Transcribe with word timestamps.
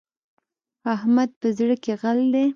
احمد 0.95 1.29
په 1.39 1.47
زړه 1.57 1.75
کې 1.83 1.93
غل 2.01 2.19
دی. 2.33 2.45